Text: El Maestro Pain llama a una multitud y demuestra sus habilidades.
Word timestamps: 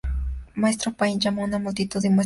El 0.55 0.63
Maestro 0.63 0.93
Pain 0.93 1.19
llama 1.19 1.43
a 1.43 1.45
una 1.45 1.59
multitud 1.59 1.69
y 1.69 1.77
demuestra 1.77 1.99
sus 1.99 2.05
habilidades. 2.09 2.19